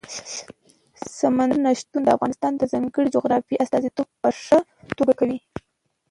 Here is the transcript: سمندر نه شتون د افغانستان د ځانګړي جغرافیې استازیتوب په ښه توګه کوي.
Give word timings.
سمندر 1.17 1.57
نه 1.65 1.71
شتون 1.79 2.01
د 2.03 2.09
افغانستان 2.15 2.51
د 2.55 2.63
ځانګړي 2.71 3.09
جغرافیې 3.15 3.61
استازیتوب 3.63 4.07
په 4.21 4.29
ښه 4.43 4.59
توګه 4.97 5.13
کوي. 5.19 5.39